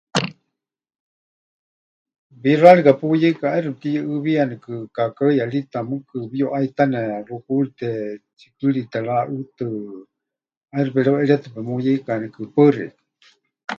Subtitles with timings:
[2.43, 7.89] Wixárika puyeika ʼaixɨ mɨtiyuʼɨɨwiyanikɨ kakaɨyarita, mɨɨkɨ pɨyuʼaitane xukurite,
[8.37, 9.65] tsikɨrite raʼɨtɨ,
[10.71, 12.39] ʼaixɨ pereuʼeríetɨ pemuyeikanikɨ.
[12.53, 12.95] Paɨ xeikɨ́a.